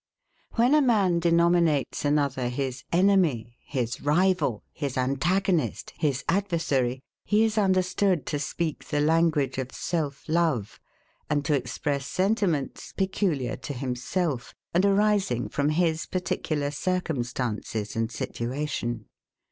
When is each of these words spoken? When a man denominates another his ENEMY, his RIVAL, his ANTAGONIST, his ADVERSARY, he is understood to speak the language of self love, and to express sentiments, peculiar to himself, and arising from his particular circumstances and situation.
When 0.55 0.73
a 0.73 0.81
man 0.81 1.19
denominates 1.19 2.05
another 2.05 2.49
his 2.49 2.83
ENEMY, 2.91 3.59
his 3.63 4.01
RIVAL, 4.01 4.63
his 4.73 4.97
ANTAGONIST, 4.97 5.93
his 5.95 6.23
ADVERSARY, 6.27 7.03
he 7.23 7.43
is 7.43 7.55
understood 7.55 8.25
to 8.25 8.39
speak 8.39 8.87
the 8.87 8.99
language 8.99 9.59
of 9.59 9.71
self 9.71 10.27
love, 10.27 10.79
and 11.29 11.45
to 11.45 11.53
express 11.53 12.07
sentiments, 12.07 12.93
peculiar 12.97 13.55
to 13.57 13.73
himself, 13.73 14.55
and 14.73 14.87
arising 14.87 15.49
from 15.49 15.69
his 15.69 16.07
particular 16.07 16.71
circumstances 16.71 17.95
and 17.95 18.11
situation. 18.11 19.05